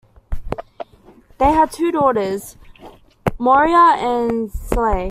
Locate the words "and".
3.99-4.49